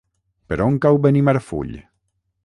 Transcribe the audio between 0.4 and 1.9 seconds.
Per on cau Benimarfull?